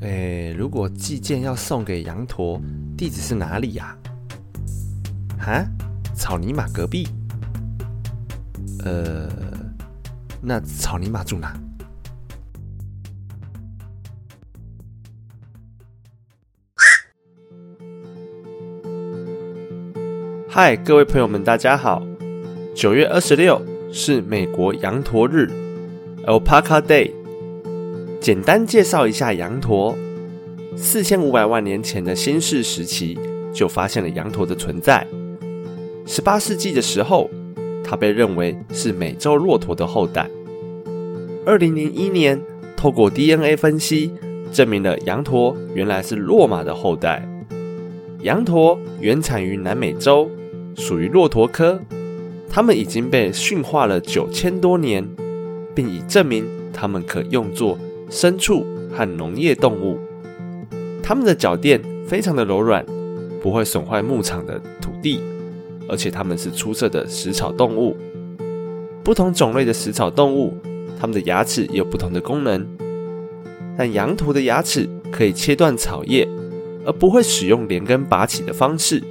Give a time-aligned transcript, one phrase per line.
[0.00, 2.60] 哎，如果寄件要送给羊驼，
[2.98, 3.96] 地址是哪里呀？
[5.40, 5.64] 啊，
[6.14, 7.08] 草泥马隔壁。
[8.84, 9.26] 呃，
[10.42, 11.58] 那草泥马住哪？
[20.46, 22.02] 嗨，各位朋友们，大家好。
[22.74, 25.50] 九月二十六是美国羊驼日
[26.26, 27.12] （Alpaca Day）。
[28.20, 29.96] 简单介绍一下羊驼。
[30.76, 33.18] 四千五百万年前的新世时期
[33.52, 35.06] 就发现了羊驼的存在。
[36.06, 37.30] 十八世纪的时候，
[37.82, 40.28] 它被认为是美洲骆驼的后代。
[41.46, 42.40] 二零零一年，
[42.76, 44.12] 透过 DNA 分析，
[44.52, 47.26] 证明了羊驼原来是骆马的后代。
[48.20, 50.28] 羊驼原产于南美洲，
[50.74, 51.80] 属于骆驼科。
[52.50, 55.06] 它们已经被驯化了九千多年，
[55.74, 57.78] 并已证明它们可用作
[58.10, 59.98] 牲畜和农业动物。
[61.02, 62.84] 它们的脚垫非常的柔软，
[63.40, 65.20] 不会损坏牧场的土地，
[65.88, 67.96] 而且它们是出色的食草动物。
[69.04, 70.52] 不同种类的食草动物，
[70.98, 72.66] 它们的牙齿有不同的功能。
[73.78, 76.26] 但羊驼的牙齿可以切断草叶，
[76.84, 79.02] 而不会使用连根拔起的方式，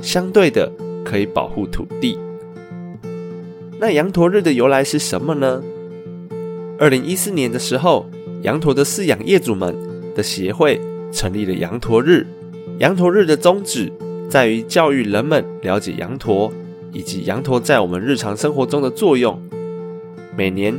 [0.00, 0.72] 相对的
[1.04, 2.18] 可以保护土地。
[3.78, 5.62] 那羊驼日的由来是什么呢？
[6.78, 8.06] 二零一四年的时候，
[8.46, 9.74] 羊驼的饲养业主们
[10.14, 10.80] 的协会
[11.10, 12.24] 成立了羊驼日。
[12.78, 13.92] 羊驼日的宗旨
[14.30, 16.52] 在于教育人们了解羊驼
[16.92, 19.36] 以及羊驼在我们日常生活中的作用。
[20.36, 20.72] 每年，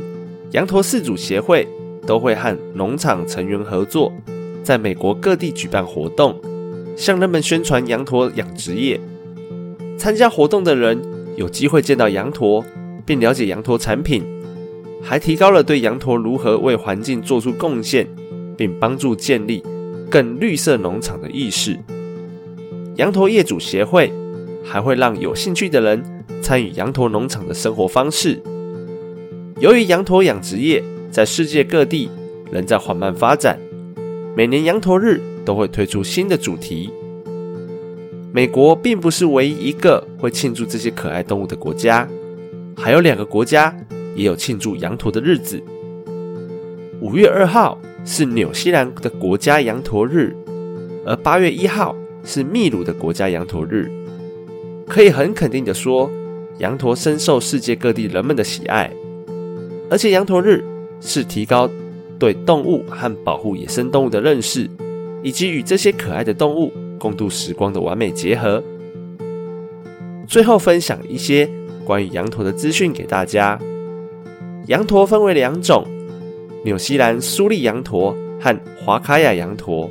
[0.52, 1.68] 羊驼饲主协会
[2.06, 4.10] 都会和农场成员合作，
[4.62, 6.40] 在美国各地举办活动，
[6.96, 8.98] 向人们宣传羊驼养殖业。
[9.98, 10.98] 参加活动的人
[11.36, 12.64] 有机会见到羊驼。
[13.06, 14.22] 并了解羊驼产品，
[15.02, 18.06] 还提高了对羊驼如何为环境做出贡献，
[18.56, 19.62] 并帮助建立
[20.10, 21.78] 更绿色农场的意识。
[22.96, 24.12] 羊驼业主协会
[24.64, 28.42] 还会让有兴趣的人参与羊驼农场的生活方式。
[29.60, 32.10] 由于羊驼养殖业在世界各地
[32.50, 33.58] 仍在缓慢发展，
[34.36, 36.90] 每年羊驼日都会推出新的主题。
[38.32, 42.06] 美国并不是唯一一个会庆祝这些可爱动物的国家。
[42.76, 43.74] 还有两个国家
[44.18, 45.62] 也有庆祝羊驼的日子。
[47.00, 50.34] 五月二号是纽西兰的国家羊驼日，
[51.06, 53.88] 而八月一号是秘鲁的国家羊驼日。
[54.88, 56.10] 可以很肯定的说，
[56.58, 58.92] 羊驼深受世界各地人们的喜爱。
[59.88, 60.64] 而且羊驼日
[61.00, 61.70] 是提高
[62.18, 64.68] 对动物和保护野生动物的认识，
[65.22, 68.60] 以及与这些可爱的动物共度时光的完美结合。
[70.26, 71.48] 最后分享一些。
[71.84, 73.58] 关于羊驼的资讯给大家。
[74.68, 75.82] 羊驼分为两种：
[76.62, 79.90] 纽西兰苏利羊驼和华卡雅羊驼。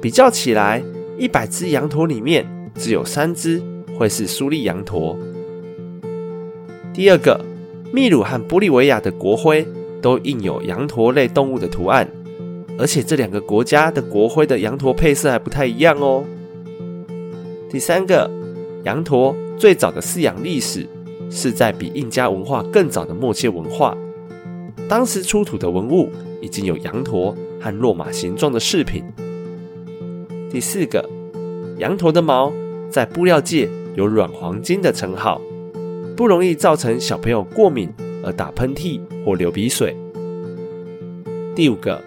[0.00, 0.80] 比较起来，
[1.18, 2.46] 一百只羊驼里面
[2.76, 3.60] 只有三只
[3.98, 5.18] 会是苏利羊驼。
[6.94, 7.44] 第二个，
[7.92, 9.66] 秘鲁和玻利维亚的国徽
[10.00, 12.08] 都印有羊驼类动物的图案，
[12.78, 16.22] 而且这两个国家的国徽的羊驼配色还不太一样哦。
[17.68, 18.30] 第三个，
[18.84, 20.86] 羊驼最早的饲养历史。
[21.30, 23.96] 是在比印加文化更早的莫切文化，
[24.88, 26.10] 当时出土的文物
[26.42, 29.04] 已经有羊驼和骆马形状的饰品。
[30.50, 31.08] 第四个，
[31.78, 32.52] 羊驼的毛
[32.90, 35.40] 在布料界有软黄金的称号，
[36.16, 37.88] 不容易造成小朋友过敏
[38.24, 39.96] 而打喷嚏或流鼻水。
[41.54, 42.02] 第五个，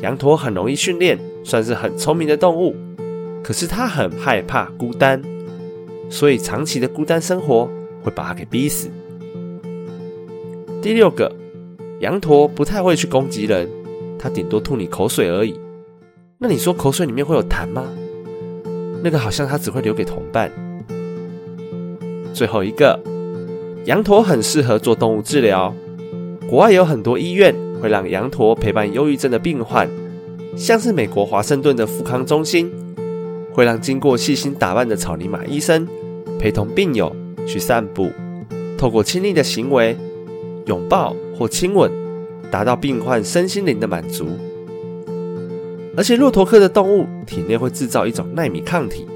[0.00, 2.76] 羊驼很容易训练，算是很聪明的动物，
[3.42, 5.20] 可是它很害怕孤单，
[6.08, 7.68] 所以长期的孤单生活。
[8.02, 8.90] 会把它给逼死。
[10.80, 11.30] 第六个，
[12.00, 13.68] 羊驼不太会去攻击人，
[14.18, 15.58] 它顶多吐你口水而已。
[16.38, 17.84] 那你说口水里面会有痰吗？
[19.02, 20.50] 那个好像它只会留给同伴。
[22.34, 22.98] 最后一个，
[23.84, 25.72] 羊驼很适合做动物治疗。
[26.48, 29.88] 国外有很多医院会让羊驼陪伴忧郁症的病患，
[30.56, 32.72] 像是美国华盛顿的富康中心，
[33.52, 35.86] 会让经过细心打扮的草泥马医生
[36.38, 37.14] 陪同病友。
[37.46, 38.10] 去散步，
[38.78, 39.96] 透过亲密的行为，
[40.66, 41.90] 拥抱或亲吻，
[42.50, 44.28] 达到病患身心灵的满足。
[45.96, 49.06] 而且，骆驼科的动物体内会制造一种纳米抗体，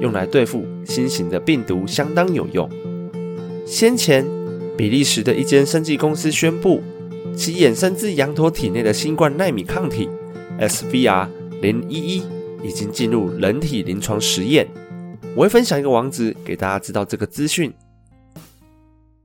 [0.00, 2.68] 用来对付新型的病毒，相当有用。
[3.66, 4.24] 先前，
[4.76, 6.80] 比利时的一间生技公司宣布，
[7.34, 10.08] 其衍生自羊驼体内的新冠纳米抗体
[10.60, 11.26] SVR
[11.60, 12.22] 零一一
[12.62, 14.68] 已经进入人体临床实验。
[15.34, 17.72] 我会分享一个网址给大家知道这个资讯。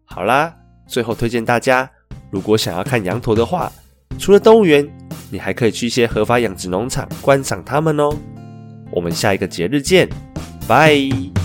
[0.05, 0.53] 好啦，
[0.87, 1.89] 最后推荐大家，
[2.31, 3.71] 如果想要看羊驼的话，
[4.17, 4.87] 除了动物园，
[5.29, 8.15] 你还可以去一些合法养殖农场观赏它们哦。
[8.89, 10.07] 我们下一个节日见，
[10.67, 11.36] 拜。